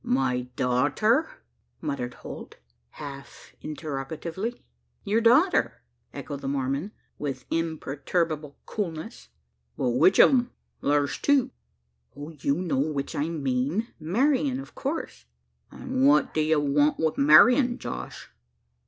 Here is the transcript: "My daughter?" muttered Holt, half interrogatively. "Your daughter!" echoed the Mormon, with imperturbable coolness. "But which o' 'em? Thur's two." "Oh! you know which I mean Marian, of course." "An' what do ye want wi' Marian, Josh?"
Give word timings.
"My 0.03 0.47
daughter?" 0.55 1.29
muttered 1.79 2.15
Holt, 2.15 2.55
half 2.89 3.53
interrogatively. 3.61 4.63
"Your 5.03 5.21
daughter!" 5.21 5.83
echoed 6.11 6.39
the 6.41 6.47
Mormon, 6.47 6.91
with 7.19 7.45
imperturbable 7.51 8.57
coolness. 8.65 9.29
"But 9.77 9.91
which 9.91 10.19
o' 10.19 10.27
'em? 10.27 10.51
Thur's 10.81 11.19
two." 11.19 11.51
"Oh! 12.17 12.29
you 12.29 12.55
know 12.63 12.79
which 12.79 13.15
I 13.15 13.29
mean 13.29 13.89
Marian, 13.99 14.59
of 14.59 14.73
course." 14.73 15.25
"An' 15.71 16.03
what 16.03 16.33
do 16.33 16.41
ye 16.41 16.55
want 16.55 16.97
wi' 16.97 17.11
Marian, 17.17 17.77
Josh?" 17.77 18.31